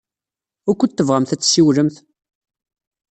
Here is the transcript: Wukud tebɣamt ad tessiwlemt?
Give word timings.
Wukud 0.65 0.91
tebɣamt 0.93 1.33
ad 1.35 1.39
tessiwlemt? 1.41 1.95